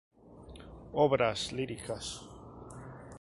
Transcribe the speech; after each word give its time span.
Obras 1.03 1.51
líricas 1.51 2.25